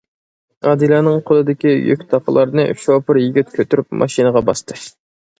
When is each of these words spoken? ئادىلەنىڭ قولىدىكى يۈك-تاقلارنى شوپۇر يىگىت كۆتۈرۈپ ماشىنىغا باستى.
ئادىلەنىڭ 0.69 1.17
قولىدىكى 1.25 1.73
يۈك-تاقلارنى 1.89 2.65
شوپۇر 2.85 3.19
يىگىت 3.25 3.53
كۆتۈرۈپ 3.59 3.99
ماشىنىغا 4.03 4.43
باستى. 4.49 4.79